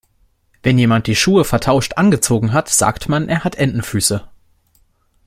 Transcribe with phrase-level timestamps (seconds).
[0.63, 4.27] Wenn jemand die Schuhe vertauscht angezogen hat, sagt man, er hat Entenfüße.